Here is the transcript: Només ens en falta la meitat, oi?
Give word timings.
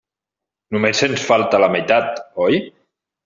Només 0.77 1.01
ens 1.07 1.11
en 1.17 1.27
falta 1.27 1.59
la 1.65 1.69
meitat, 1.75 2.19
oi? 2.47 2.59